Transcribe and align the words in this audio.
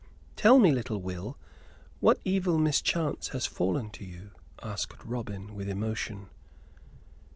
"Tell 0.35 0.57
me, 0.57 0.71
little 0.71 0.99
Will, 0.99 1.37
what 1.99 2.19
evil 2.25 2.57
mischance 2.57 3.27
has 3.33 3.45
fallen 3.45 3.91
to 3.91 4.03
you?" 4.03 4.31
asked 4.63 5.03
Robin, 5.05 5.53
with 5.53 5.69
emotion. 5.69 6.29